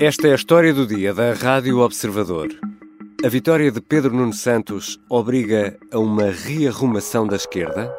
[0.00, 2.48] Esta é a história do dia da Rádio Observador.
[3.24, 7.92] A vitória de Pedro Nuno Santos obriga a uma rearrumação da esquerda?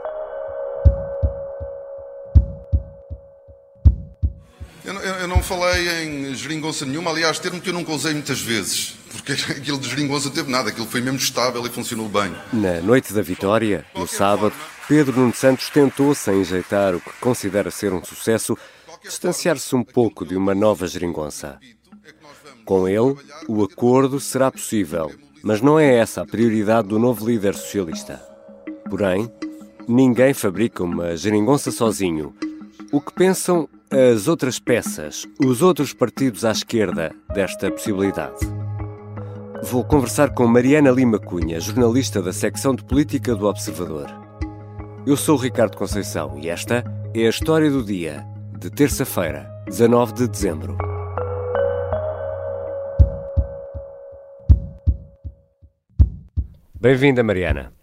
[4.86, 8.40] Eu, eu, eu não falei em geringonça nenhuma, aliás, termo que eu nunca usei muitas
[8.40, 12.34] vezes, porque aquilo de geringonça teve nada, aquilo foi mesmo estável e funcionou bem.
[12.54, 14.56] Na noite da vitória, no sábado,
[14.88, 18.58] Pedro Nuno Santos tentou, sem enjeitar o que considera ser um sucesso,
[19.04, 21.60] distanciar-se um pouco de uma nova geringonça.
[22.70, 23.16] Com ele,
[23.48, 25.10] o acordo será possível,
[25.42, 28.22] mas não é essa a prioridade do novo líder socialista.
[28.88, 29.28] Porém,
[29.88, 32.32] ninguém fabrica uma geringonça sozinho.
[32.92, 38.38] O que pensam as outras peças, os outros partidos à esquerda desta possibilidade?
[39.64, 44.06] Vou conversar com Mariana Lima Cunha, jornalista da secção de política do Observador.
[45.08, 46.84] Eu sou Ricardo Conceição e esta
[47.16, 48.24] é a história do dia,
[48.60, 50.89] de terça-feira, 19 de dezembro.
[56.82, 57.74] Bem-vinda, Mariana.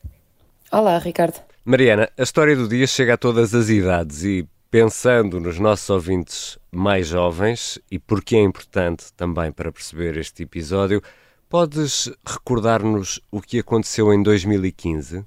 [0.73, 1.39] Olá, Ricardo.
[1.63, 6.59] Mariana, a história do dia chega a todas as idades e, pensando nos nossos ouvintes
[6.73, 11.03] mais jovens, e porque é importante também para perceber este episódio,
[11.47, 15.23] podes recordar-nos o que aconteceu em 2015?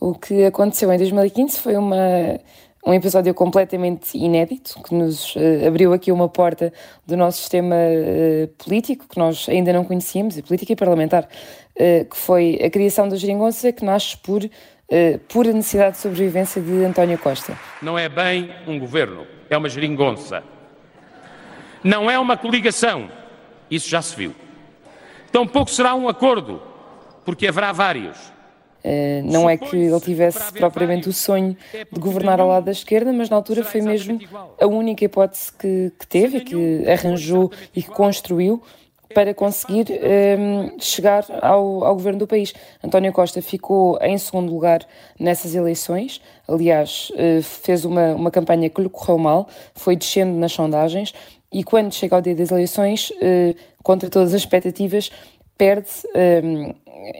[0.00, 2.40] O que aconteceu em 2015 foi uma
[2.84, 6.72] um episódio completamente inédito que nos uh, abriu aqui uma porta
[7.06, 12.04] do nosso sistema uh, político que nós ainda não conhecíamos, e político e parlamentar, uh,
[12.06, 14.42] que foi a criação da geringonça que nasce por
[15.28, 17.56] pura necessidade de sobrevivência de António Costa.
[17.80, 20.42] Não é bem um governo, é uma geringonça.
[21.84, 23.08] Não é uma coligação,
[23.70, 24.34] isso já se viu.
[25.30, 26.60] Tampouco será um acordo,
[27.24, 28.18] porque haverá vários.
[28.84, 31.56] Uh, não é que ele tivesse propriamente o sonho
[31.92, 34.18] de governar ao lado da esquerda, mas na altura foi mesmo
[34.60, 38.62] a única hipótese que, que teve, que arranjou e que construiu
[39.14, 42.54] para conseguir um, ehm, chegar ao, ao, governo do país.
[42.82, 44.86] António Costa ficou em segundo lugar
[45.18, 50.52] nessas eleições, aliás, uh, fez uma, uma campanha que lhe correu mal, foi descendo nas
[50.52, 51.12] sondagens
[51.52, 55.10] e quando chega ao dia das eleições, uh, contra todas as expectativas,
[55.58, 55.90] perde,
[56.44, 56.72] um,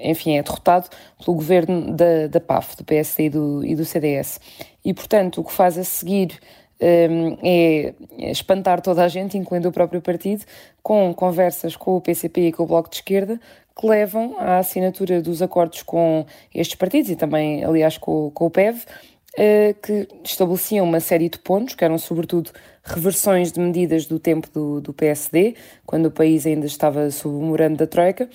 [0.03, 0.89] enfim, é derrotado
[1.25, 4.41] pelo governo da, da PAF, do PSD e do, e do CDS.
[4.85, 6.39] E, portanto, o que faz a seguir
[6.81, 7.95] um, é
[8.31, 10.45] espantar toda a gente, incluindo o próprio partido,
[10.83, 13.39] com conversas com o PCP e com o Bloco de Esquerda,
[13.79, 18.51] que levam à assinatura dos acordos com estes partidos e também, aliás, com, com o
[18.51, 22.51] PEV, uh, que estabeleciam uma série de pontos, que eram sobretudo
[22.83, 25.55] reversões de medidas do tempo do, do PSD,
[25.87, 28.29] quando o país ainda estava sob o morando da Troika,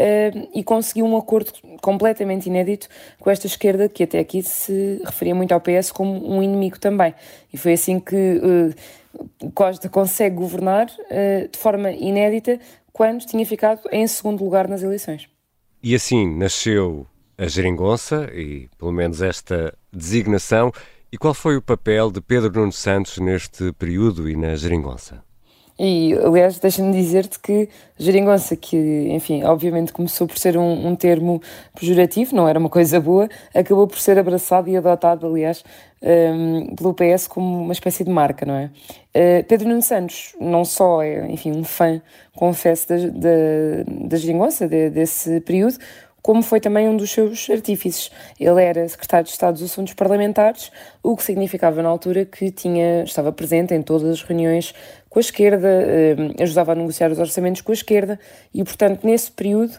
[0.00, 5.34] uh, e conseguiu um acordo completamente inédito com esta esquerda, que até aqui se referia
[5.34, 7.14] muito ao PS como um inimigo também.
[7.52, 12.60] E foi assim que uh, Costa consegue governar uh, de forma inédita
[12.92, 15.28] quando tinha ficado em segundo lugar nas eleições.
[15.82, 17.06] E assim nasceu
[17.38, 20.72] a geringonça, e pelo menos esta designação,
[21.12, 25.25] e qual foi o papel de Pedro Nuno Santos neste período e na geringonça?
[25.78, 28.76] E, aliás, deixa-me dizer-te que geringonça, que,
[29.10, 31.42] enfim, obviamente começou por ser um, um, termo
[31.78, 35.62] pejorativo, não era uma coisa boa, acabou por ser abraçado e adotado, aliás,
[36.02, 38.70] um, pelo PS como uma espécie de marca, não é?
[39.14, 42.00] Uh, Pedro Nuno Santos não só é, enfim, um fã,
[42.34, 45.76] confesso, da, da, da geringonça, de, desse período,
[46.26, 48.10] como foi também um dos seus artífices.
[48.40, 53.04] Ele era secretário de Estado dos Assuntos Parlamentares, o que significava na altura que tinha,
[53.04, 54.74] estava presente em todas as reuniões
[55.08, 58.18] com a esquerda, eh, ajudava a negociar os orçamentos com a esquerda
[58.52, 59.74] e, portanto, nesse período,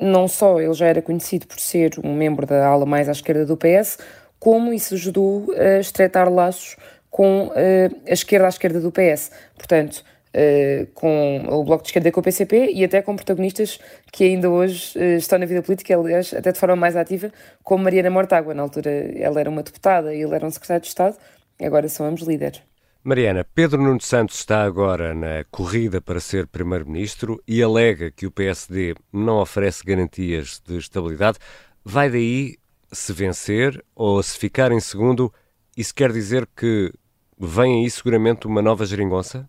[0.00, 3.44] não só ele já era conhecido por ser um membro da ala mais à esquerda
[3.44, 3.98] do PS,
[4.38, 6.76] como isso ajudou a estreitar laços
[7.10, 9.32] com eh, a esquerda à esquerda do PS.
[9.56, 13.80] Portanto, Uh, com o Bloco de Esquerda e com o PCP e até com protagonistas
[14.12, 17.84] que ainda hoje uh, estão na vida política, aliás, até de forma mais ativa, como
[17.84, 18.52] Mariana Mortágua.
[18.52, 21.16] Na altura ela era uma deputada e ele era um secretário de Estado,
[21.58, 22.62] agora são ambos líderes.
[23.02, 28.30] Mariana, Pedro Nuno Santos está agora na corrida para ser Primeiro-Ministro e alega que o
[28.30, 31.38] PSD não oferece garantias de estabilidade.
[31.82, 32.58] Vai daí
[32.92, 35.32] se vencer ou se ficar em segundo?
[35.76, 36.92] Isso quer dizer que
[37.38, 39.48] vem aí seguramente uma nova geringonça?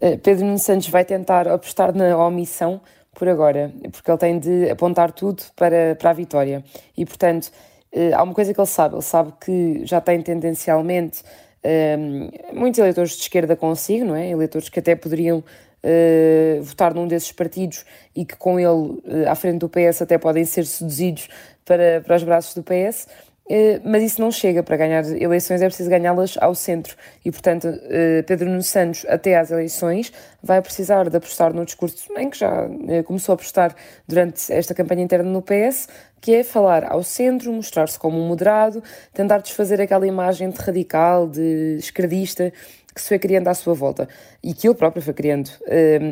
[0.00, 2.80] Eh, Pedro Nuno Santos vai tentar apostar na omissão
[3.14, 6.62] por agora, porque ele tem de apontar tudo para, para a vitória.
[6.96, 7.50] E, portanto,
[7.92, 11.22] eh, há uma coisa que ele sabe: ele sabe que já tem tendencialmente
[11.62, 14.28] ehm, muitos eleitores de esquerda consigo, não é?
[14.30, 15.38] Eleitores que até poderiam
[15.86, 20.18] uh, votar num desses partidos e que com ele uh, à frente do PS até
[20.18, 21.28] podem ser seduzidos
[21.64, 23.08] para, para os braços do PS.
[23.48, 24.62] Eh, mas isso não chega.
[24.62, 26.96] Para ganhar eleições é preciso ganhá-las ao centro.
[27.24, 30.12] E, portanto, eh, Pedro Nuno Santos, até às eleições,
[30.42, 33.74] vai precisar de apostar no discurso, em que já eh, começou a apostar
[34.06, 35.88] durante esta campanha interna no PS,
[36.20, 38.82] que é falar ao centro, mostrar-se como um moderado,
[39.12, 42.52] tentar desfazer aquela imagem de radical, de esquerdista
[42.94, 44.08] que se foi criando à sua volta
[44.42, 45.50] e que ele próprio foi criando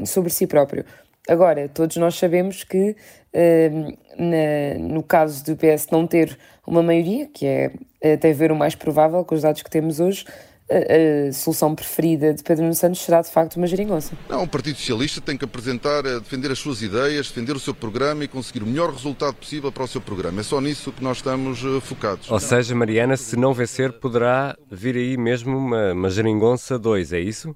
[0.04, 0.84] sobre si próprio.
[1.28, 2.94] Agora, todos nós sabemos que,
[3.34, 7.72] uh, na, no caso do PS não ter uma maioria, que é
[8.14, 10.24] até ver o mais provável com os dados que temos hoje,
[10.70, 14.16] a, a, solução preferida de Pedro Nuno Santos será de facto uma geringonça.
[14.28, 17.74] Não, o Partido Socialista tem que apresentar, eh, defender as suas ideias, defender o seu
[17.74, 20.40] programa e conseguir o melhor resultado possível para o seu programa.
[20.40, 22.30] É só nisso que nós estamos uh, focados.
[22.30, 27.20] Ou seja, Mariana, se não vencer, poderá vir aí mesmo uma, uma geringonça 2, é
[27.20, 27.54] isso?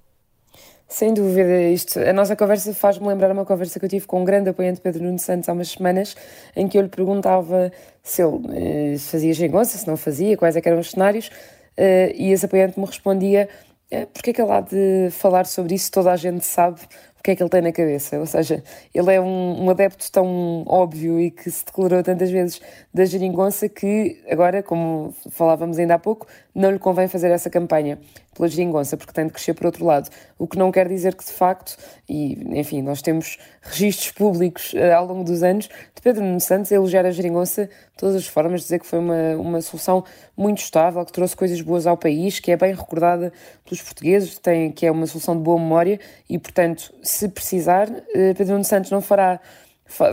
[0.91, 4.25] Sem dúvida, isto, a nossa conversa faz-me lembrar uma conversa que eu tive com um
[4.25, 6.17] grande apoiante Pedro Nuno Santos há umas semanas,
[6.57, 7.71] em que eu lhe perguntava
[8.03, 11.31] se ele eh, fazia geringonça, se não fazia, quais é eram os cenários,
[11.77, 13.51] eh, e esse apoiante me respondia
[13.91, 16.81] eh, porque é que ele há de falar sobre isso, toda a gente sabe
[17.19, 18.19] o que é que ele tem na cabeça.
[18.19, 18.63] Ou seja,
[18.95, 22.61] ele é um, um, adepto tão óbvio e que se declarou tantas vezes
[22.93, 26.27] da geringonça que agora, como falávamos ainda há pouco,
[26.59, 27.99] não lhe convém fazer essa campanha
[28.35, 30.11] pela geringonça, porque tem de crescer por outro lado.
[30.37, 31.77] O que não quer dizer que, de facto,
[32.09, 36.73] e enfim, nós temos registros públicos uh, ao longo dos anos de Pedro Nuno Santos
[36.73, 40.05] elogiar a geringonça de todas as formas, dizer que foi uma, uma solução
[40.37, 43.33] muito estável, que trouxe coisas boas ao país, que é bem recordada
[43.65, 48.35] pelos portugueses, tem, que é uma solução de boa memória e, portanto, se precisar, uh,
[48.37, 49.41] Pedro Nuno Santos não fará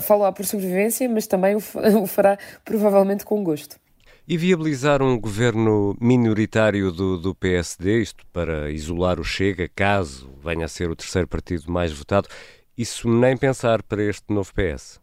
[0.01, 1.59] falar por sobrevivência, mas também o
[2.07, 3.77] fará provavelmente com gosto.
[4.27, 10.65] E viabilizar um governo minoritário do, do PSD, isto para isolar o Chega, caso venha
[10.65, 12.27] a ser o terceiro partido mais votado,
[12.75, 14.99] isso nem pensar para este novo PS?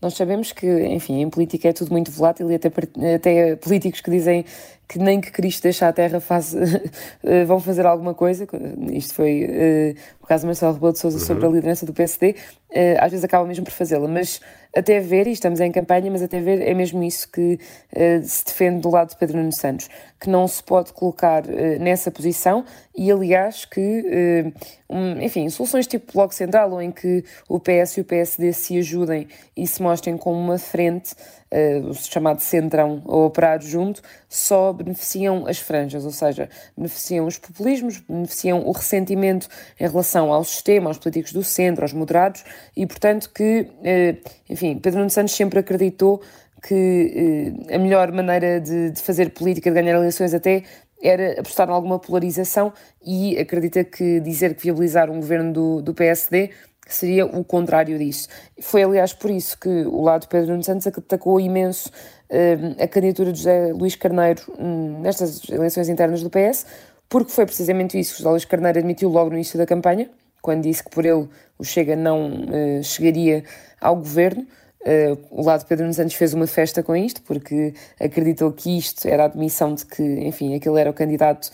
[0.00, 2.72] Nós sabemos que, enfim, em política é tudo muito volátil e até,
[3.14, 4.44] até políticos que dizem
[4.88, 6.54] que nem que Cristo deixe a Terra faz,
[7.24, 8.46] eh, vão fazer alguma coisa.
[8.92, 11.24] Isto foi uh, o caso de Marcelo Rebelo de Sousa uhum.
[11.24, 12.30] sobre a liderança do PSD.
[12.30, 12.34] Uh,
[12.70, 14.40] eh, às vezes acaba mesmo por fazê-la, mas
[14.74, 18.44] até ver, e estamos em campanha, mas até ver é mesmo isso que uh, se
[18.44, 19.88] defende do lado de Pedro Nuno Santos,
[20.20, 21.44] que não se pode colocar
[21.78, 22.64] nessa posição
[22.96, 24.52] e, aliás, que,
[24.88, 28.78] um, enfim, soluções tipo Bloco Central, ou em que o PS e o PSD se
[28.78, 31.14] ajudem e se mostrem como uma frente,
[31.52, 37.38] uh, o chamado centrão a operar junto, só beneficiam as franjas, ou seja, beneficiam os
[37.38, 39.48] populismos, beneficiam o ressentimento
[39.78, 42.44] em relação ao sistema, aos políticos do centro, aos moderados,
[42.76, 46.22] e portanto que, uh, enfim, Pedro Nuno Santos sempre acreditou
[46.62, 50.62] que uh, a melhor maneira de, de fazer política, de ganhar eleições até,
[51.02, 52.72] era apostar em alguma polarização
[53.04, 56.50] e acredita que dizer que viabilizar um governo do, do PSD
[56.92, 58.28] seria o contrário disso.
[58.60, 61.90] Foi, aliás, por isso que o lado Pedro Nuno Santos atacou imenso
[62.30, 66.66] uh, a candidatura de José Luís Carneiro um, nestas eleições internas do PS,
[67.08, 70.10] porque foi precisamente isso que José Luís Carneiro admitiu logo no início da campanha,
[70.40, 71.28] quando disse que por ele
[71.58, 73.44] o Chega não uh, chegaria
[73.80, 74.46] ao governo.
[74.80, 79.08] Uh, o lado Pedro Nuno Santos fez uma festa com isto, porque acreditou que isto
[79.08, 81.50] era a admissão de que, enfim, aquele era o candidato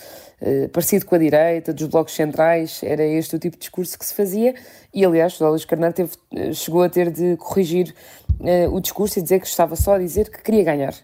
[0.73, 4.15] parecido com a direita, dos blocos centrais, era este o tipo de discurso que se
[4.15, 4.55] fazia,
[4.93, 7.95] e aliás, José Luís Carneiro teve, uh, chegou a ter de corrigir
[8.73, 10.95] o discurso e dizer que estava só a dizer que queria ganhar.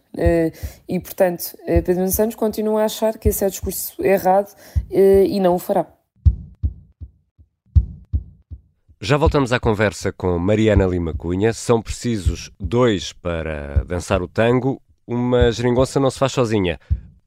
[0.89, 4.53] e, portanto, Pedro Nuno Santos continua a achar que esse é o discurso errado
[4.91, 5.87] e não o fará.
[9.01, 11.53] Já voltamos à conversa com Mariana Lima Cunha.
[11.53, 14.83] São precisos dois para dançar o tango.
[15.07, 16.81] Uma geringonça não se faz sozinha.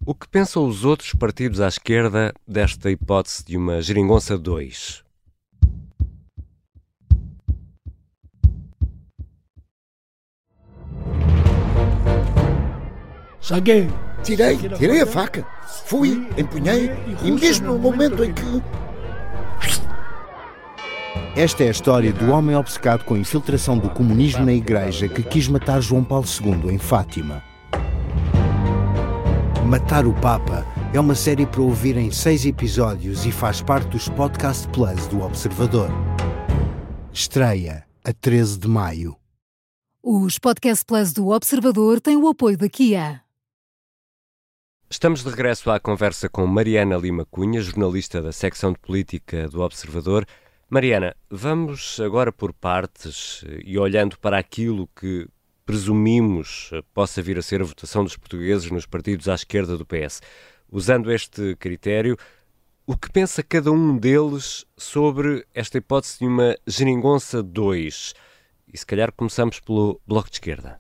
[0.04, 5.04] O que pensam os outros partidos à esquerda desta hipótese de uma geringonça 2?
[13.40, 13.88] Saguei.
[14.24, 15.46] Tirei, tirei a faca.
[15.86, 16.90] Fui, empunhei
[17.24, 18.62] e mesmo no momento em que
[21.36, 25.22] esta é a história do homem obcecado com a infiltração do comunismo na igreja que
[25.24, 27.51] quis matar João Paulo II em Fátima.
[29.68, 34.10] Matar o Papa é uma série para ouvir em seis episódios e faz parte dos
[34.10, 35.90] Podcast Plus do Observador.
[37.14, 39.16] Estreia a 13 de maio.
[40.04, 43.22] Os Podcast Plus do Observador têm o apoio da Kia.
[44.90, 49.62] Estamos de regresso à conversa com Mariana Lima Cunha, jornalista da secção de política do
[49.62, 50.26] Observador.
[50.70, 55.28] Mariana, vamos agora por partes e olhando para aquilo que
[55.72, 60.22] presumimos possa vir a ser a votação dos portugueses nos partidos à esquerda do PS.
[60.70, 62.18] Usando este critério,
[62.86, 68.14] o que pensa cada um deles sobre esta hipótese de uma geringonça 2?
[68.74, 70.78] E se calhar começamos pelo Bloco de Esquerda.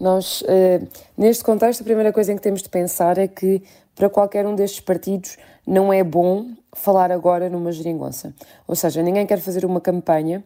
[0.00, 3.62] Nós, uh, neste contexto, a primeira coisa em que temos de pensar é que
[3.94, 8.34] para qualquer um destes partidos não é bom falar agora numa geringonça.
[8.66, 10.42] Ou seja, ninguém quer fazer uma campanha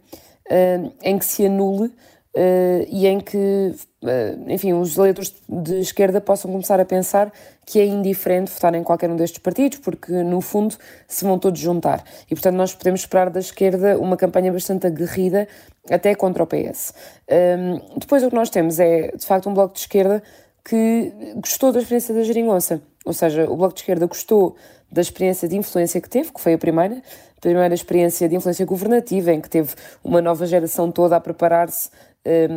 [0.50, 1.92] uh, em que se anule
[2.32, 7.32] Uh, e em que, uh, enfim, os eleitores de esquerda possam começar a pensar
[7.66, 10.76] que é indiferente votar em qualquer um destes partidos, porque no fundo
[11.08, 12.04] se vão todos juntar.
[12.30, 15.48] E portanto nós podemos esperar da esquerda uma campanha bastante aguerrida
[15.90, 16.94] até contra o PS.
[17.28, 20.22] Um, ehm, depois o que nós temos é, de facto, um bloco de esquerda
[20.64, 22.80] que gostou da experiência da geringonça.
[23.04, 24.54] Ou seja, o bloco de esquerda gostou
[24.90, 28.66] da experiência de influência que teve, que foi a primeira, a primeira experiência de influência
[28.66, 31.90] governativa, em que teve uma nova geração toda a preparar-se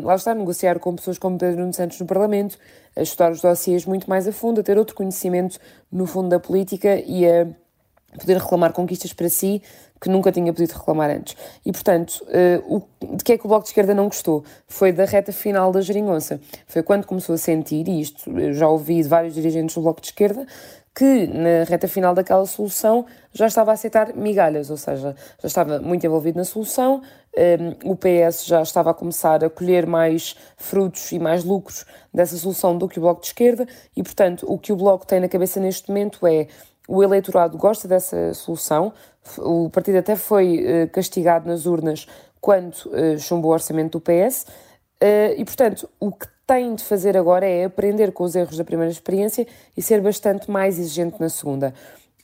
[0.03, 2.57] lá está, negociar com pessoas como Pedro Nuno Santos no Parlamento,
[2.95, 5.59] a estudar os dossiês muito mais a fundo, a ter outro conhecimento
[5.91, 7.47] no fundo da política e a
[8.19, 9.61] poder reclamar conquistas para si
[9.99, 11.35] que nunca tinha podido reclamar antes.
[11.65, 14.43] E, portanto, uh, o, de que é que o Bloco de Esquerda não gostou?
[14.67, 16.41] Foi da reta final da geringonça.
[16.67, 20.01] Foi quando começou a sentir, e isto eu já ouvi de vários dirigentes do Bloco
[20.01, 20.45] de Esquerda,
[20.93, 25.79] que na reta final daquela solução já estava a aceitar migalhas, ou seja, já estava
[25.79, 27.01] muito envolvido na solução,
[27.37, 32.37] um, o PS já estava a começar a colher mais frutos e mais lucros dessa
[32.37, 35.27] solução do que o Bloco de Esquerda, e portanto o que o Bloco tem na
[35.27, 36.47] cabeça neste momento é
[36.87, 38.93] o eleitorado gosta dessa solução,
[39.37, 42.07] o partido até foi uh, castigado nas urnas
[42.41, 44.47] quando uh, chumbou o orçamento do PS, uh,
[44.99, 48.65] eh, e portanto o que tem de fazer agora é aprender com os erros da
[48.65, 51.73] primeira experiência e ser bastante mais exigente na segunda.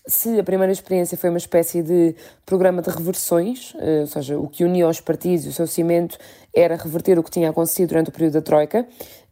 [0.08, 2.15] Se a primeira experiência foi uma espécie de
[2.46, 6.18] programa de reversões, eh, ou seja, o que unia os partidos e o seu cimento
[6.53, 8.88] era reverter o que tinha acontecido durante o período da Troika,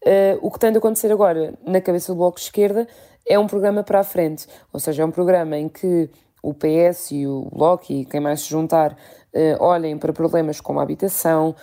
[0.05, 2.87] eh, o que tem de acontecer agora na cabeça do Bloco de Esquerda
[3.25, 6.09] é um programa para a frente, ou seja, é um programa em que
[6.43, 10.79] o PS e o Bloco e quem mais se juntar uh, olhem para problemas como
[10.79, 11.53] a habitação,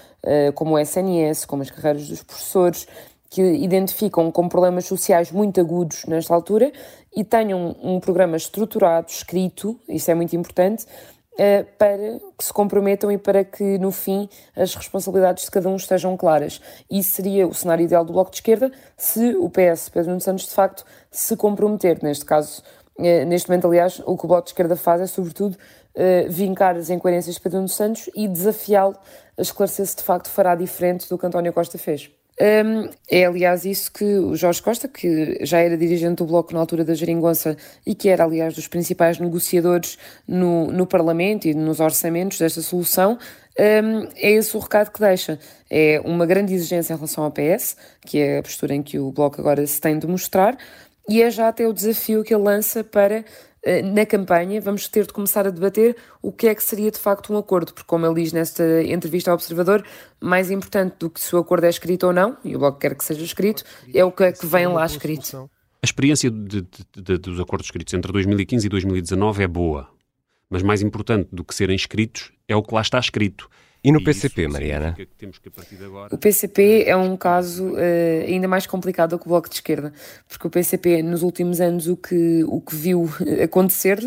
[0.54, 2.86] como o SNS, como as carreiras dos professores,
[3.34, 6.72] que identificam como problemas sociais muito agudos nesta altura
[7.12, 10.84] e tenham um, programa estruturado, escrito, isso é muito importante,
[11.32, 15.74] uh, para que se comprometam e para que, no fim, as responsabilidades de cada um
[15.74, 16.60] estejam claras.
[16.88, 20.44] Isso seria o cenário ideal do Bloco de Esquerda se o PS, Pedro Nuno Santos,
[20.44, 22.00] de facto, se comprometer.
[22.04, 22.62] Neste caso,
[22.96, 26.76] uh, neste momento, aliás, o que o Bloco de Esquerda faz é, sobretudo, uh, vincar
[26.76, 28.96] as incoerências de Pedro Nuno Santos e desafiá-lo
[29.36, 32.12] a esclarecer se, de facto, fará diferente do que António Costa fez.
[32.40, 36.58] Um, é aliás isso que o Jorge Costa, que já era dirigente do Bloco na
[36.58, 41.78] altura da Geringonça e que era aliás dos principais negociadores no, no Parlamento e nos
[41.78, 43.18] orçamentos desta solução,
[43.56, 45.38] um, é esse o recado que deixa.
[45.70, 49.12] É uma grande exigência em relação ao PS, que é a postura em que o
[49.12, 50.58] Bloco agora se tem de mostrar,
[51.08, 53.24] e é já até o desafio que ele lança para
[53.82, 57.32] na campanha vamos ter de começar a debater o que é que seria de facto
[57.32, 59.84] um acordo, porque, como ele diz nesta entrevista ao Observador,
[60.20, 62.94] mais importante do que se o acordo é escrito ou não, e o Bloco quer
[62.94, 65.50] que seja escrito, é o que é que vem lá escrito.
[65.82, 69.88] A experiência de, de, de, dos acordos escritos entre 2015 e 2019 é boa,
[70.48, 73.48] mas mais importante do que serem escritos é o que lá está escrito.
[73.84, 74.96] E no PCP, Mariana?
[76.10, 79.92] O PCP é um caso uh, ainda mais complicado do que o Bloco de Esquerda,
[80.26, 83.06] porque o PCP, nos últimos anos, o que, o que viu
[83.44, 83.98] acontecer,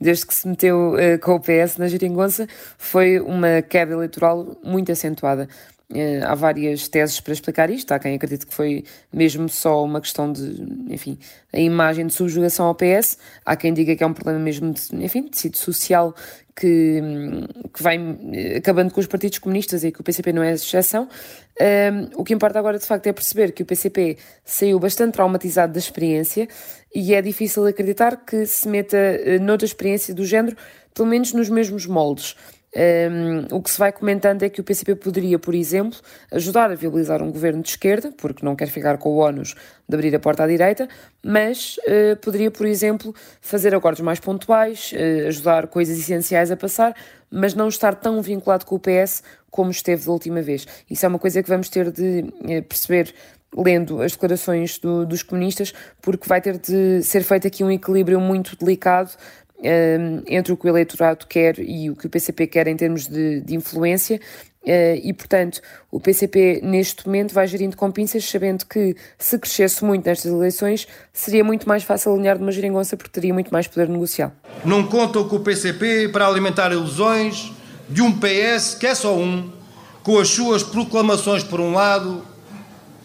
[0.00, 2.46] desde que se meteu uh, com o PS na geringonça,
[2.78, 5.48] foi uma queda eleitoral muito acentuada.
[5.90, 7.92] Uh, há várias teses para explicar isto.
[7.92, 11.18] Há quem acredite que foi mesmo só uma questão de, enfim,
[11.52, 13.18] a imagem de subjugação ao PS.
[13.44, 16.14] Há quem diga que é um problema mesmo de, enfim, de tecido social
[16.56, 17.00] que,
[17.72, 17.98] que vai
[18.32, 21.08] eh, acabando com os partidos comunistas e que o PCP não é exceção.
[21.60, 25.72] Um, o que importa agora, de facto, é perceber que o PCP saiu bastante traumatizado
[25.72, 26.48] da experiência
[26.94, 30.56] e é difícil acreditar que se meta uh, noutra experiência do género,
[30.94, 32.36] pelo menos nos mesmos moldes.
[32.76, 35.98] Um, o que se vai comentando é que o PCP poderia, por exemplo,
[36.32, 39.54] ajudar a viabilizar um governo de esquerda, porque não quer ficar com o ónus
[39.88, 40.88] de abrir a porta à direita,
[41.24, 46.94] mas uh, poderia, por exemplo, fazer acordos mais pontuais, uh, ajudar coisas essenciais a passar,
[47.30, 50.66] mas não estar tão vinculado com o PS como esteve da última vez.
[50.90, 53.14] Isso é uma coisa que vamos ter de uh, perceber
[53.56, 58.20] lendo as declarações do, dos comunistas, porque vai ter de ser feito aqui um equilíbrio
[58.20, 59.12] muito delicado
[60.26, 63.40] entre o que o eleitorado quer e o que o PCP quer em termos de,
[63.40, 64.20] de influência.
[64.62, 69.84] Uh, e, portanto, o PCP neste momento vai gerindo com pinças, sabendo que se crescesse
[69.84, 73.66] muito nestas eleições, seria muito mais fácil alinhar de uma geringonça porque teria muito mais
[73.66, 74.32] poder negocial.
[74.64, 77.52] Não contam com o PCP para alimentar ilusões
[77.90, 79.52] de um PS que é só um,
[80.02, 82.24] com as suas proclamações por um lado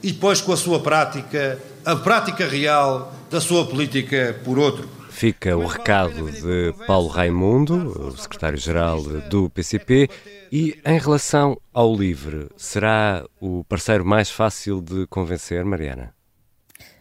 [0.02, 4.99] e depois com a sua prática, a prática real da sua política por outro.
[5.20, 10.10] Fica o recado de Paulo Raimundo, o secretário-geral do PCP,
[10.50, 16.16] e em relação ao LIVRE, será o parceiro mais fácil de convencer, Mariana?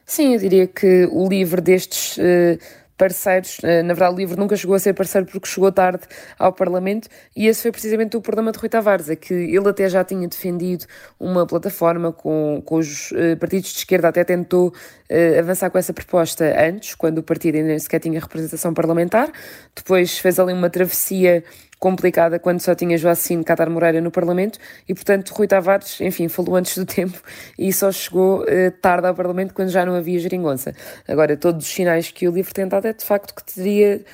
[0.05, 2.59] Sim, eu diria que o LIVRE destes uh,
[2.99, 3.59] parceiros.
[3.63, 6.03] Eh, na verdade, o livro nunca chegou a ser parceiro porque chegou tarde
[6.39, 9.89] ao Parlamento e esse foi precisamente o problema de Rui Tavares, é que ele até
[9.89, 10.85] já tinha defendido
[11.19, 15.95] uma plataforma com, com os uh, partidos de esquerda, até tentou uh, avançar com essa
[15.95, 19.31] proposta antes, quando o partido ainda sequer tinha representação parlamentar,
[19.75, 21.45] depois fez ali uma travessia
[21.79, 24.59] complicada quando só tinha Joacine Catar Moreira no Parlamento
[24.89, 27.21] e, portanto, Rui Tavares, enfim, falou antes do tempo
[27.59, 30.75] e só chegou eh, tarde ao Parlamento quando já não havia geringonça.
[31.07, 34.05] Agora, todos os sinais que o livro tem dado é de facto que teria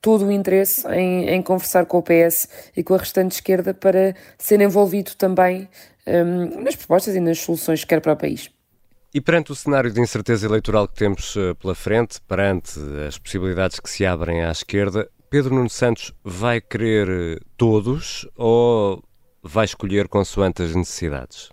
[0.00, 4.14] todo o interesse em, em conversar com o PS e com a restante esquerda para
[4.38, 5.68] ser envolvido também
[6.06, 8.50] um, nas propostas e nas soluções que quer para o país.
[9.12, 13.80] E perante o cenário de incerteza eleitoral que temos eh, pela frente, perante as possibilidades
[13.80, 19.04] que se abrem à esquerda, Pedro Nuno Santos vai querer eh, todos ou
[19.42, 21.50] vai escolher consoante as necessidades?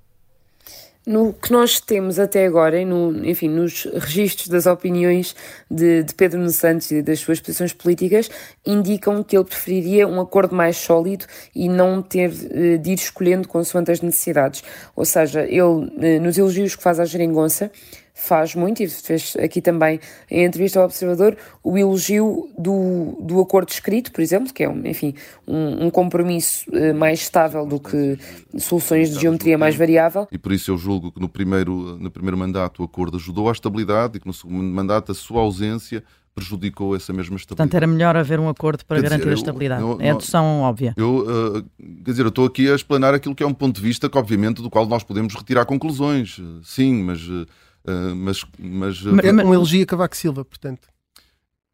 [1.06, 5.36] No que nós temos até agora, no, enfim, nos registros das opiniões
[5.70, 8.30] de, de, Pedro Nuno Santos e das suas posições políticas,
[8.66, 13.48] indicam que ele preferiria um acordo mais sólido e não ter eh, de ir escolhendo
[13.48, 14.64] consoante as necessidades.
[14.96, 17.70] Ou seja, ele, eh, nos elogios que faz à geringonça,
[18.16, 20.00] faz muito, e fez aqui também
[20.32, 24.88] em entrevista ao Observador, o elogio do, do acordo escrito, por exemplo, que é, um,
[24.88, 25.14] enfim,
[25.46, 28.18] um, um compromisso uh, mais estável do que
[28.58, 30.28] soluções de geometria mais variável.
[30.32, 33.52] E por isso eu julgo que no primeiro, no primeiro mandato o acordo ajudou à
[33.52, 36.02] estabilidade e que no segundo mandato a sua ausência
[36.34, 37.70] prejudicou essa mesma estabilidade.
[37.70, 39.82] Portanto, era melhor haver um acordo para quer garantir dizer, a estabilidade.
[39.82, 40.94] Eu, eu, é a dedução óbvia.
[40.98, 41.64] Eu, uh,
[42.04, 44.18] quer dizer, eu estou aqui a explanar aquilo que é um ponto de vista que,
[44.18, 46.42] obviamente, do qual nós podemos retirar conclusões.
[46.62, 47.46] Sim, mas uh,
[47.88, 50.88] ah, mas, mas, é um elogio a Cavaco Silva, portanto.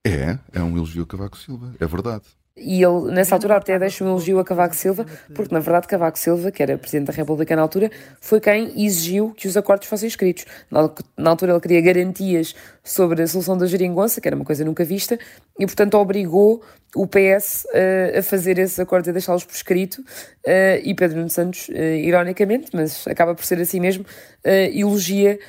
[0.06, 2.26] É, é um elogio a Cavaco Silva, é verdade.
[2.56, 6.20] E ele, nessa altura, até deixa um elogio a Cavaco Silva, porque, na verdade, Cavaco
[6.20, 7.90] Silva, que era Presidente da República na altura,
[8.20, 10.46] foi quem exigiu que os acordos fossem escritos.
[10.70, 12.54] Na altura, ele queria garantias
[12.84, 15.18] sobre a solução da geringonça, que era uma coisa nunca vista,
[15.58, 16.62] e, portanto, obrigou
[16.94, 20.02] o PS uh, a fazer esses acordos e deixá-los por escrito.
[20.46, 24.06] Uh, e Pedro Nuno Santos, uh, ironicamente, mas acaba por ser assim mesmo,
[24.44, 25.40] elogia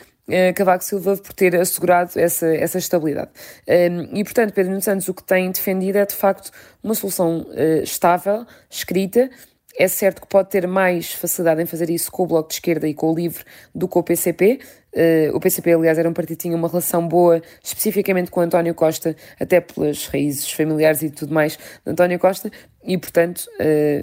[0.54, 3.30] Cavaco Silva por ter assegurado essa, essa estabilidade.
[3.66, 6.50] Ehm, e, portanto, Pedro Nuno Santos o que tem defendido é, de facto,
[6.82, 9.30] uma solução uh, estável, escrita.
[9.78, 12.86] É certo que pode ter mais facilidade em fazer isso com o Bloco de Esquerda
[12.86, 13.42] e com o LIVRE
[13.74, 14.60] do que o PCP.
[14.94, 18.74] Eh, o PCP, aliás, era um partido que tinha uma relação boa, especificamente com António
[18.74, 22.50] Costa, até pelas raízes familiares e tudo mais de António Costa,
[22.84, 23.46] e, portanto,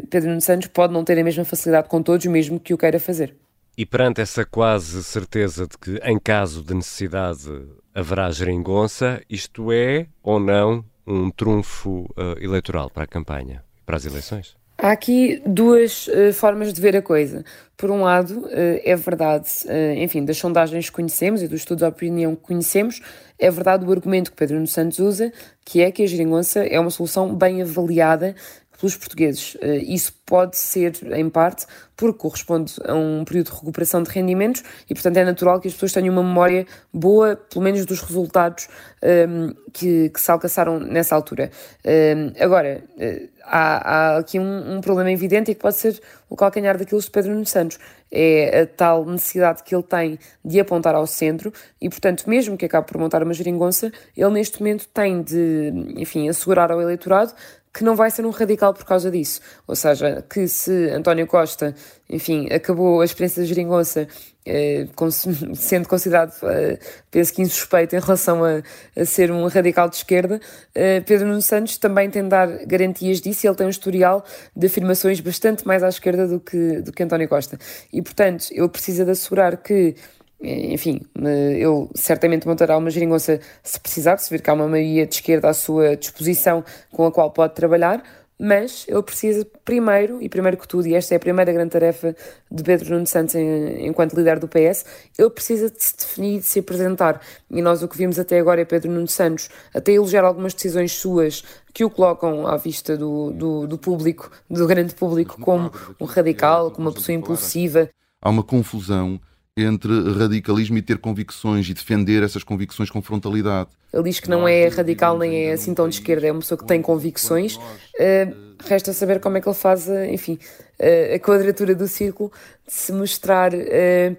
[0.09, 2.99] Pedro Nuno Santos pode não ter a mesma facilidade com todos, mesmo que o queira
[2.99, 3.35] fazer.
[3.79, 7.49] E perante essa quase certeza de que, em caso de necessidade,
[7.95, 14.03] haverá geringonça, isto é ou não um trunfo uh, eleitoral para a campanha, para as
[14.03, 14.57] eleições?
[14.77, 17.45] Há aqui duas uh, formas de ver a coisa.
[17.77, 18.49] Por um lado, uh,
[18.83, 19.47] é verdade,
[19.95, 22.99] enfim, das sondagens que conhecemos e dos estudos de opinião que conhecemos,
[23.39, 25.31] é verdade o argumento que Pedro Nuno Santos usa,
[25.63, 28.35] que é que a geringonça é uma solução bem avaliada
[28.79, 29.57] pelos portugueses.
[29.87, 31.65] Isso pode ser, em parte,
[31.97, 35.73] porque corresponde a um período de recuperação de rendimentos e, portanto, é natural que as
[35.73, 38.69] pessoas tenham uma memória boa, pelo menos dos resultados
[39.03, 41.51] um, que, que, se alcançaram nessa altura.
[41.83, 46.35] Um, agora, uh, há, há, aqui um, um, problema evidente e que pode ser o
[46.35, 47.79] calcanhar daquilo de Pedro Nuno Santos.
[48.11, 52.65] É a tal necessidade que ele tem de apontar ao centro e, portanto, mesmo que
[52.65, 57.33] acabe por montar uma geringonça, ele neste momento tem de, enfim, assegurar ao eleitorado
[57.79, 59.39] que não vai ser um radical por causa disso.
[59.65, 61.73] Ou seja, que se António Costa,
[62.09, 64.05] enfim, acabou a experiência da geringonça
[64.45, 64.85] eh,
[65.55, 66.77] sendo considerado, eh,
[67.09, 68.61] penso que insuspeito em relação a,
[68.99, 70.41] a ser um radical de esquerda,
[70.75, 74.25] eh, Pedro Nuno Santos também tem de dar garantias disso e ele tem um historial
[74.53, 77.57] de afirmações bastante mais à esquerda do que, do que António Costa.
[77.93, 79.95] E, portanto, ele precisa de assegurar que
[80.41, 85.15] enfim, ele certamente montará uma geringonça se precisar, se vir que há uma maioria de
[85.15, 88.01] esquerda à sua disposição com a qual pode trabalhar,
[88.41, 92.15] mas ele precisa primeiro, e primeiro que tudo, e esta é a primeira grande tarefa
[92.49, 94.85] de Pedro Nuno Santos enquanto líder do PS,
[95.17, 97.19] ele precisa de se definir, de se apresentar.
[97.51, 100.93] E nós o que vimos até agora é Pedro Nuno Santos até elogiar algumas decisões
[100.93, 106.05] suas que o colocam à vista do, do, do público, do grande público, como um
[106.05, 107.89] radical, como uma pessoa impulsiva.
[108.21, 109.19] Há uma confusão
[109.61, 113.69] entre radicalismo e ter convicções e defender essas convicções com frontalidade.
[113.93, 116.57] Ele diz que não é radical nem é assim tão de esquerda, é uma pessoa
[116.57, 117.55] que tem convicções.
[117.55, 120.37] Uh, resta saber como é que ele faz, enfim,
[120.79, 122.31] uh, a quadratura do círculo
[122.67, 124.17] de se mostrar uh,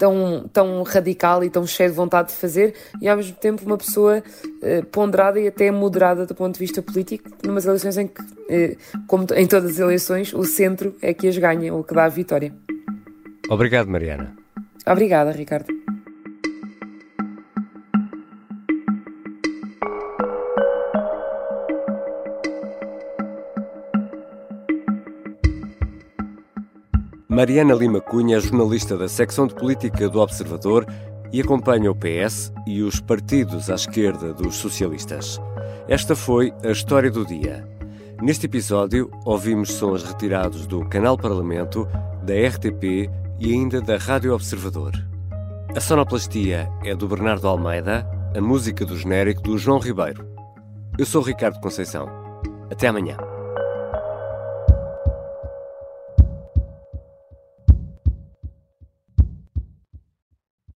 [0.00, 3.76] tão, tão radical e tão cheio de vontade de fazer, e ao mesmo tempo uma
[3.76, 4.22] pessoa
[4.62, 8.76] eh, ponderada e até moderada do ponto de vista político, numas eleições em que, eh,
[9.06, 12.08] como em todas as eleições, o centro é que as ganha ou que dá a
[12.08, 12.50] vitória.
[13.50, 14.34] Obrigado, Mariana.
[14.86, 15.80] Obrigada, Ricardo.
[27.28, 30.84] Mariana Lima Cunha é jornalista da secção de política do Observador
[31.32, 35.40] e acompanha o PS e os partidos à esquerda dos socialistas.
[35.88, 37.66] Esta foi a história do dia.
[38.20, 41.88] Neste episódio, ouvimos sons retirados do Canal Parlamento,
[42.22, 43.08] da RTP
[43.40, 44.92] e ainda da Rádio Observador.
[45.74, 50.28] A sonoplastia é do Bernardo Almeida, a música do genérico do João Ribeiro.
[50.98, 52.06] Eu sou Ricardo Conceição.
[52.70, 53.16] Até amanhã.